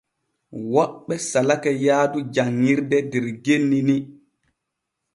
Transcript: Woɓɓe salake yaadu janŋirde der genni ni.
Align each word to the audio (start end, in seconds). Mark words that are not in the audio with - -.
Woɓɓe 0.73 1.13
salake 1.29 1.71
yaadu 1.85 2.19
janŋirde 2.33 2.97
der 3.11 3.25
genni 3.43 3.79
ni. 3.87 3.95